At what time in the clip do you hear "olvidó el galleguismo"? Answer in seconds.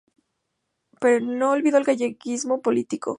1.51-2.59